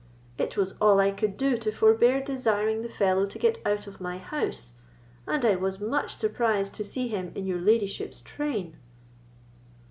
It 0.39 0.57
was 0.57 0.73
all 0.81 0.99
I 0.99 1.11
could 1.11 1.37
do 1.37 1.57
to 1.57 1.71
forbear 1.71 2.23
desiring 2.23 2.81
the 2.81 2.89
fellow 2.89 3.27
to 3.27 3.37
get 3.37 3.59
out 3.63 3.85
of 3.85 4.01
my 4.01 4.17
house, 4.17 4.73
and 5.27 5.45
I 5.45 5.55
was 5.55 5.79
much 5.79 6.15
surprised 6.15 6.73
to 6.73 6.83
see 6.83 7.07
him 7.07 7.31
in 7.35 7.45
your 7.45 7.61
ladyship's 7.61 8.23
train." 8.23 8.77